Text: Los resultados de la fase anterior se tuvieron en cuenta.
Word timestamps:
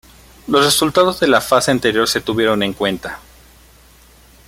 Los 0.47 0.65
resultados 0.65 1.19
de 1.19 1.27
la 1.27 1.41
fase 1.41 1.69
anterior 1.69 2.07
se 2.07 2.21
tuvieron 2.21 2.63
en 2.63 2.73
cuenta. 2.73 3.19